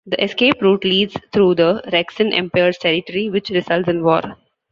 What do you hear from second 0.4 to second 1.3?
route leads